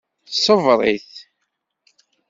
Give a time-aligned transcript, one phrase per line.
[0.37, 1.13] Ṣebbeṛ-it.